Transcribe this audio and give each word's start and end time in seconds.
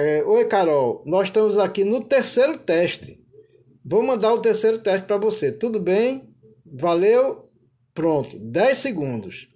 É, 0.00 0.22
Oi, 0.22 0.44
Carol. 0.44 1.02
Nós 1.04 1.26
estamos 1.26 1.58
aqui 1.58 1.82
no 1.82 2.00
terceiro 2.04 2.56
teste. 2.56 3.20
Vou 3.84 4.00
mandar 4.00 4.32
o 4.32 4.40
terceiro 4.40 4.78
teste 4.78 5.08
para 5.08 5.16
você. 5.16 5.50
Tudo 5.50 5.80
bem? 5.80 6.32
Valeu? 6.64 7.50
Pronto. 7.92 8.38
10 8.38 8.78
segundos. 8.78 9.48